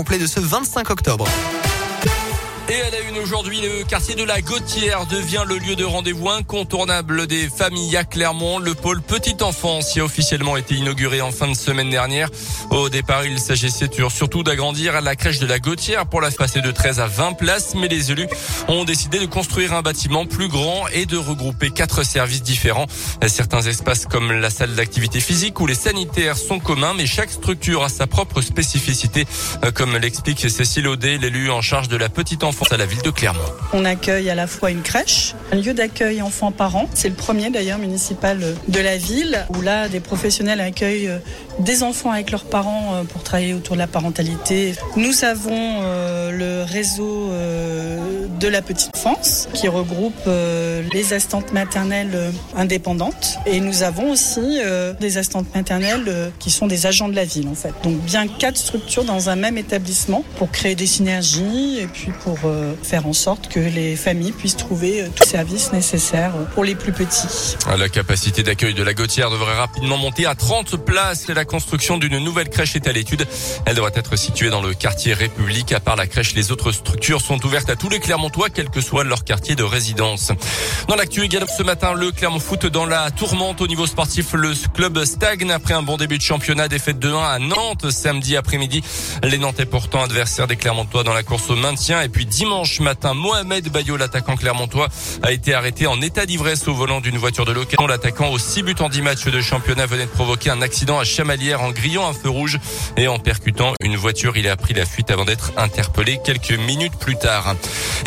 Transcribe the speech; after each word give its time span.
complet 0.00 0.18
de 0.18 0.28
ce 0.28 0.38
25 0.38 0.90
octobre. 0.90 1.26
Et 2.68 2.82
à 2.82 2.90
la 2.90 3.00
une 3.00 3.18
aujourd'hui, 3.18 3.60
le 3.60 3.82
quartier 3.82 4.14
de 4.14 4.22
la 4.22 4.40
Gautière 4.40 5.06
devient 5.06 5.42
le 5.44 5.56
lieu 5.56 5.74
de 5.74 5.84
rendez-vous 5.84 6.28
incontournable 6.28 7.26
des 7.26 7.48
familles 7.48 7.96
à 7.96 8.04
Clermont. 8.04 8.60
Le 8.60 8.74
pôle 8.74 9.02
petite 9.02 9.42
enfance 9.42 9.96
y 9.96 10.00
a 10.00 10.04
officiellement 10.04 10.56
été 10.56 10.76
inauguré 10.76 11.20
en 11.20 11.32
fin 11.32 11.48
de 11.48 11.54
semaine 11.54 11.90
dernière. 11.90 12.28
Au 12.70 12.90
départ, 12.90 13.24
il 13.24 13.38
s'agissait 13.38 13.88
surtout 14.10 14.42
d'agrandir 14.42 15.00
la 15.00 15.16
crèche 15.16 15.38
de 15.38 15.46
la 15.46 15.58
Gautière 15.58 16.06
pour 16.06 16.20
la 16.20 16.30
passer 16.30 16.60
de 16.60 16.70
13 16.70 17.00
à 17.00 17.06
20 17.06 17.32
places, 17.32 17.74
mais 17.74 17.88
les 17.88 18.12
élus 18.12 18.28
ont 18.68 18.84
décidé 18.84 19.18
de 19.18 19.24
construire 19.26 19.72
un 19.72 19.80
bâtiment 19.80 20.26
plus 20.26 20.48
grand 20.48 20.86
et 20.92 21.06
de 21.06 21.16
regrouper 21.16 21.70
quatre 21.70 22.04
services 22.04 22.42
différents. 22.42 22.86
Certains 23.26 23.62
espaces 23.62 24.04
comme 24.04 24.32
la 24.32 24.50
salle 24.50 24.74
d'activité 24.74 25.20
physique 25.20 25.58
ou 25.60 25.66
les 25.66 25.74
sanitaires 25.74 26.36
sont 26.36 26.58
communs, 26.58 26.92
mais 26.94 27.06
chaque 27.06 27.30
structure 27.30 27.82
a 27.84 27.88
sa 27.88 28.06
propre 28.06 28.42
spécificité, 28.42 29.26
comme 29.74 29.96
l'explique 29.96 30.50
Cécile 30.50 30.88
Audet, 30.88 31.16
l'élu 31.16 31.50
en 31.50 31.62
charge 31.62 31.88
de 31.88 31.96
la 31.96 32.10
petite 32.10 32.44
enfance 32.44 32.70
à 32.70 32.76
la 32.76 32.84
ville 32.84 33.02
de 33.02 33.10
Clermont. 33.10 33.40
On 33.72 33.86
accueille 33.86 34.28
à 34.28 34.34
la 34.34 34.46
fois 34.46 34.70
une 34.70 34.82
crèche, 34.82 35.34
un 35.52 35.56
lieu 35.56 35.72
d'accueil 35.72 36.20
enfants-parents. 36.20 36.90
C'est 36.92 37.08
le 37.08 37.14
premier 37.14 37.48
d'ailleurs 37.50 37.78
municipal 37.78 38.38
de 38.68 38.80
la 38.80 38.98
ville 38.98 39.46
où 39.56 39.62
là 39.62 39.88
des 39.88 40.00
professionnels 40.00 40.60
accueillent 40.60 41.10
des 41.60 41.82
enfants 41.82 42.12
avec 42.12 42.30
leurs 42.30 42.44
parents 42.44 42.57
euh, 42.66 43.04
pour 43.04 43.22
travailler 43.22 43.54
autour 43.54 43.76
de 43.76 43.78
la 43.78 43.86
parentalité. 43.86 44.74
Nous 44.96 45.24
avons 45.24 45.52
euh, 45.82 46.30
le 46.30 46.64
réseau 46.64 47.30
euh, 47.30 48.17
de 48.40 48.48
la 48.48 48.62
petite 48.62 48.90
enfance 48.94 49.48
qui 49.54 49.68
regroupe 49.68 50.14
les 50.92 51.12
assistantes 51.12 51.52
maternelles 51.52 52.32
indépendantes 52.56 53.38
et 53.46 53.60
nous 53.60 53.82
avons 53.82 54.10
aussi 54.10 54.58
des 55.00 55.18
assistantes 55.18 55.54
maternelles 55.54 56.32
qui 56.38 56.50
sont 56.50 56.66
des 56.66 56.86
agents 56.86 57.08
de 57.08 57.16
la 57.16 57.24
ville 57.24 57.48
en 57.48 57.54
fait. 57.54 57.72
Donc 57.82 57.98
bien 58.02 58.26
quatre 58.28 58.56
structures 58.56 59.04
dans 59.04 59.28
un 59.28 59.36
même 59.36 59.58
établissement 59.58 60.24
pour 60.36 60.50
créer 60.50 60.74
des 60.74 60.86
synergies 60.86 61.78
et 61.80 61.86
puis 61.86 62.12
pour 62.22 62.38
faire 62.82 63.06
en 63.06 63.12
sorte 63.12 63.48
que 63.48 63.60
les 63.60 63.96
familles 63.96 64.32
puissent 64.32 64.56
trouver 64.56 65.04
tous 65.14 65.24
les 65.24 65.30
services 65.30 65.72
nécessaires 65.72 66.32
pour 66.54 66.64
les 66.64 66.74
plus 66.74 66.92
petits. 66.92 67.56
La 67.78 67.88
capacité 67.88 68.42
d'accueil 68.42 68.74
de 68.74 68.82
la 68.82 68.94
Gautière 68.94 69.30
devrait 69.30 69.56
rapidement 69.56 69.96
monter 69.96 70.26
à 70.26 70.34
30 70.34 70.76
places. 70.84 71.28
La 71.28 71.44
construction 71.44 71.98
d'une 71.98 72.18
nouvelle 72.18 72.48
crèche 72.48 72.76
est 72.76 72.86
à 72.88 72.92
l'étude. 72.92 73.26
Elle 73.66 73.76
devrait 73.76 73.92
être 73.94 74.16
située 74.16 74.50
dans 74.50 74.62
le 74.62 74.74
quartier 74.74 75.14
République. 75.14 75.72
À 75.72 75.80
part 75.80 75.96
la 75.96 76.06
crèche, 76.06 76.34
les 76.34 76.50
autres 76.52 76.72
structures 76.72 77.20
sont 77.20 77.44
ouvertes 77.44 77.70
à 77.70 77.76
tous 77.76 77.88
les 77.88 78.00
Clermontois, 78.18 78.50
quel 78.50 78.68
que 78.68 78.80
soit 78.80 79.04
leur 79.04 79.22
quartier 79.22 79.54
de 79.54 79.62
résidence. 79.62 80.32
Dans 80.88 80.96
l'actu 80.96 81.22
également 81.22 81.46
ce 81.56 81.62
matin, 81.62 81.92
le 81.92 82.10
Clermont 82.10 82.40
Foot 82.40 82.66
dans 82.66 82.84
la 82.84 83.12
tourmente 83.12 83.60
au 83.60 83.68
niveau 83.68 83.86
sportif. 83.86 84.32
Le 84.32 84.54
club 84.74 85.04
stagne 85.04 85.52
après 85.52 85.74
un 85.74 85.82
bon 85.82 85.96
début 85.96 86.18
de 86.18 86.22
championnat. 86.22 86.66
Défaite 86.66 86.98
de 86.98 87.12
1 87.12 87.16
à 87.16 87.38
Nantes 87.38 87.92
samedi 87.92 88.36
après-midi. 88.36 88.82
Les 89.22 89.38
Nantais 89.38 89.66
pourtant 89.66 90.02
adversaires 90.02 90.48
des 90.48 90.56
Clermontois 90.56 91.04
dans 91.04 91.12
la 91.12 91.22
course 91.22 91.48
au 91.50 91.54
maintien. 91.54 92.02
Et 92.02 92.08
puis 92.08 92.26
dimanche 92.26 92.80
matin, 92.80 93.14
Mohamed 93.14 93.68
Bayo, 93.68 93.96
l'attaquant 93.96 94.36
clermontois, 94.36 94.88
a 95.22 95.30
été 95.30 95.54
arrêté 95.54 95.86
en 95.86 96.00
état 96.00 96.26
d'ivresse 96.26 96.66
au 96.66 96.74
volant 96.74 97.00
d'une 97.00 97.18
voiture 97.18 97.44
de 97.44 97.52
location. 97.52 97.86
L'attaquant 97.86 98.30
aux 98.30 98.38
6 98.38 98.64
buts 98.64 98.74
en 98.80 98.88
10 98.88 99.02
matchs 99.02 99.26
de 99.26 99.40
championnat 99.40 99.86
venait 99.86 100.06
de 100.06 100.10
provoquer 100.10 100.50
un 100.50 100.60
accident 100.60 100.98
à 100.98 101.04
Chamal 101.04 101.38
en 101.60 101.70
grillant 101.70 102.08
un 102.08 102.14
feu 102.14 102.30
rouge 102.30 102.58
et 102.96 103.06
en 103.06 103.20
percutant 103.20 103.74
une 103.80 103.94
voiture. 103.94 104.36
Il 104.36 104.48
a 104.48 104.56
pris 104.56 104.74
la 104.74 104.86
fuite 104.86 105.12
avant 105.12 105.24
d'être 105.24 105.52
interpellé 105.56 106.18
quelques 106.24 106.58
minutes 106.58 106.96
plus 106.98 107.14
tard. 107.14 107.54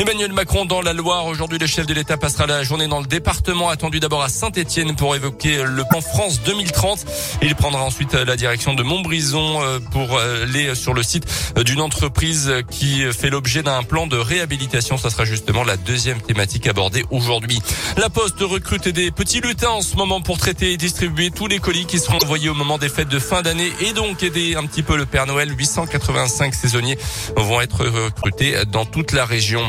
Emmanuel 0.02 0.31
Macron 0.31 0.66
dans 0.66 0.81
la 0.81 0.94
Loire. 0.94 1.27
Aujourd'hui, 1.27 1.59
le 1.59 1.67
chef 1.67 1.85
de 1.85 1.94
l'État 1.94 2.17
passera 2.17 2.47
la 2.47 2.63
journée 2.63 2.88
dans 2.88 3.02
le 3.02 3.05
département 3.05 3.69
attendu 3.69 3.99
d'abord 3.99 4.23
à 4.23 4.30
Saint-Etienne 4.30 4.95
pour 4.95 5.16
évoquer 5.16 5.61
le 5.63 5.83
plan 5.83 6.02
France 6.02 6.41
2030. 6.41 7.05
Il 7.44 7.53
prendra 7.53 7.83
ensuite 7.83 8.13
la 8.13 8.35
direction 8.35 8.73
de 8.73 8.81
Montbrison 8.81 9.61
euh, 9.61 9.79
pour 9.91 10.17
aller 10.17 10.73
sur 10.73 10.95
le 10.95 11.03
site 11.03 11.27
d'une 11.63 11.81
entreprise 11.81 12.52
qui 12.72 13.03
fait 13.13 13.29
l'objet 13.29 13.61
d'un 13.61 13.83
plan 13.83 14.07
de 14.07 14.17
réhabilitation. 14.17 14.97
Ça 14.97 15.11
sera 15.11 15.23
justement 15.23 15.63
la 15.63 15.77
deuxième 15.77 16.19
thématique 16.19 16.66
abordée 16.66 17.05
aujourd'hui. 17.11 17.61
La 17.95 18.09
Poste 18.09 18.39
recrute 18.39 18.88
des 18.88 19.11
petits 19.11 19.41
lutins 19.41 19.69
en 19.69 19.81
ce 19.81 19.97
moment 19.97 20.19
pour 20.19 20.40
traiter 20.40 20.72
et 20.72 20.78
distribuer 20.78 21.29
tous 21.29 21.45
les 21.45 21.59
colis 21.59 21.85
qui 21.85 22.00
seront 22.00 22.17
envoyés 22.23 22.50
au 22.50 22.56
moment 22.56 22.79
des 22.79 22.90
fêtes 22.90 23.09
de 23.09 23.19
fin 23.19 23.44
d'année 23.44 23.72
et 23.81 23.94
donc 23.94 24.23
aider 24.23 24.56
un 24.56 24.66
petit 24.66 24.81
peu 24.81 24.97
le 24.97 25.06
Père 25.06 25.28
Noël. 25.28 25.53
885 25.56 26.56
saisonniers 26.56 26.97
vont 27.35 27.61
être 27.61 27.85
recrutés 27.85 28.56
dans 28.66 28.85
toute 28.85 29.11
la 29.11 29.25
région. 29.25 29.61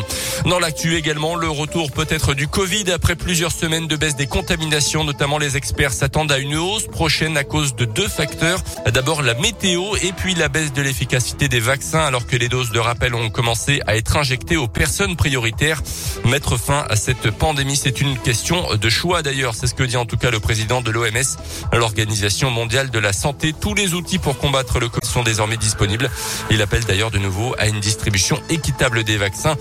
Dans 0.46 0.58
l'actu 0.58 0.96
également, 0.96 1.36
le 1.36 1.48
retour 1.48 1.90
peut-être 1.90 2.34
du 2.34 2.48
Covid 2.48 2.90
après 2.92 3.16
plusieurs 3.16 3.52
semaines 3.52 3.86
de 3.86 3.96
baisse 3.96 4.16
des 4.16 4.26
contaminations. 4.26 5.04
Notamment, 5.04 5.38
les 5.38 5.56
experts 5.56 5.92
s'attendent 5.92 6.32
à 6.32 6.38
une 6.38 6.56
hausse 6.56 6.86
prochaine 6.86 7.36
à 7.36 7.44
cause 7.44 7.74
de 7.74 7.84
deux 7.84 8.08
facteurs. 8.08 8.62
D'abord, 8.92 9.22
la 9.22 9.34
météo 9.34 9.82
et 10.02 10.12
puis 10.12 10.34
la 10.34 10.48
baisse 10.48 10.72
de 10.72 10.82
l'efficacité 10.82 11.48
des 11.48 11.60
vaccins 11.60 12.00
alors 12.00 12.26
que 12.26 12.36
les 12.36 12.48
doses 12.48 12.70
de 12.70 12.78
rappel 12.78 13.14
ont 13.14 13.30
commencé 13.30 13.80
à 13.86 13.96
être 13.96 14.16
injectées 14.16 14.56
aux 14.56 14.68
personnes 14.68 15.16
prioritaires. 15.16 15.82
Mettre 16.24 16.56
fin 16.56 16.84
à 16.88 16.96
cette 16.96 17.30
pandémie, 17.30 17.76
c'est 17.76 18.00
une 18.00 18.18
question 18.18 18.74
de 18.74 18.88
choix 18.88 19.22
d'ailleurs. 19.22 19.54
C'est 19.54 19.66
ce 19.66 19.74
que 19.74 19.82
dit 19.82 19.96
en 19.96 20.06
tout 20.06 20.16
cas 20.16 20.30
le 20.30 20.40
président 20.40 20.80
de 20.80 20.90
l'OMS, 20.90 21.36
l'Organisation 21.72 22.50
mondiale 22.50 22.90
de 22.90 22.98
la 22.98 23.12
santé 23.12 23.52
tous 23.52 23.74
les 23.74 23.94
outils 23.94 24.18
pour 24.18 24.38
combattre 24.38 24.80
le 24.80 24.88
Covid 24.88 25.06
sont 25.10 25.22
désormais 25.22 25.56
disponibles. 25.56 26.10
Il 26.50 26.62
appelle 26.62 26.84
d'ailleurs 26.84 27.10
de 27.10 27.18
nouveau 27.18 27.54
à 27.58 27.66
une 27.66 27.80
distribution 27.80 28.40
équitable 28.50 29.04
des 29.04 29.16
vaccins. 29.16 29.56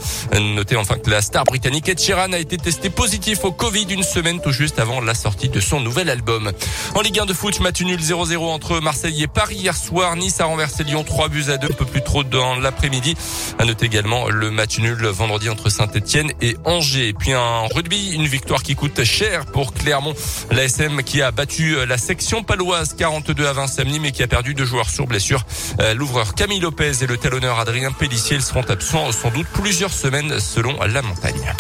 Notez 0.54 0.76
enfin 0.76 0.96
que 0.98 1.10
la 1.10 1.22
star 1.22 1.44
britannique 1.46 1.88
Ed 1.88 2.00
Sheeran 2.00 2.34
a 2.34 2.38
été 2.38 2.58
testé 2.58 2.90
positif 2.90 3.44
au 3.46 3.52
Covid 3.52 3.86
une 3.90 4.04
semaine 4.04 4.42
tout 4.42 4.52
juste 4.52 4.80
avant 4.80 5.02
la 5.02 5.14
sortie 5.14 5.50
de 5.50 5.60
son 5.60 5.80
nouvel 5.80 6.10
album. 6.10 6.52
En 6.96 7.02
Ligue 7.02 7.20
1 7.20 7.26
de 7.26 7.34
foot, 7.34 7.60
match 7.60 7.82
nul 7.82 8.00
0-0 8.00 8.38
entre 8.38 8.80
Marseille 8.80 9.24
et 9.24 9.28
Paris 9.28 9.56
hier 9.56 9.76
soir. 9.76 10.16
Nice 10.16 10.40
a 10.42 10.46
renversé 10.46 10.84
Lyon 10.84 11.04
3 11.04 11.30
buts 11.30 11.46
à 11.50 11.58
2, 11.58 11.68
un 11.68 11.74
peu 11.74 11.86
plus 11.86 12.04
trop 12.04 12.24
dans 12.24 12.56
l'après-midi. 12.56 13.16
À 13.60 13.66
noter 13.66 13.86
également 13.86 14.30
le 14.30 14.52
match 14.52 14.80
nul 14.80 15.06
vendredi 15.06 15.50
entre 15.50 15.70
Saint-Etienne 15.70 16.32
et 16.42 16.58
Angers. 16.66 17.08
Et 17.08 17.14
puis 17.14 17.34
un 17.34 17.68
rugby, 17.74 18.12
une 18.12 18.28
victoire 18.28 18.64
qui 18.64 18.76
coûte 18.76 19.04
cher 19.04 19.46
pour 19.46 19.74
Clermont. 19.74 20.14
L'ASM 20.52 21.04
qui 21.04 21.22
a 21.22 21.32
battu 21.32 21.86
la 21.86 21.98
section 21.98 22.44
paloise 22.44 22.96
42 22.98 23.46
à 23.46 23.54
20 23.54 23.68
samedi, 23.68 24.00
mais 24.00 24.12
qui 24.12 24.24
a 24.24 24.28
perdu 24.28 24.54
deux 24.54 24.66
joueurs 24.66 24.90
sur 24.90 25.08
blessure. 25.08 25.46
Euh, 25.80 25.94
l'ouvreur 25.94 26.36
Camille 26.36 26.60
Lopez 26.60 26.92
et 27.02 27.08
le 27.08 27.18
talonneur 27.18 27.60
Adrien 27.60 27.92
Pellissier 27.92 28.40
seront 28.40 28.64
absents 28.64 29.12
sans 29.12 29.30
doute 29.30 29.48
plusieurs 29.54 29.94
semaines 29.94 30.31
selon 30.40 30.80
la 30.88 31.02
montagne. 31.02 31.54